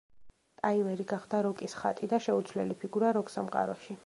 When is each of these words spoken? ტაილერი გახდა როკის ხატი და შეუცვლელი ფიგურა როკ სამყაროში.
ტაილერი 0.61 1.05
გახდა 1.11 1.43
როკის 1.49 1.77
ხატი 1.83 2.11
და 2.15 2.23
შეუცვლელი 2.29 2.83
ფიგურა 2.85 3.17
როკ 3.21 3.35
სამყაროში. 3.37 3.99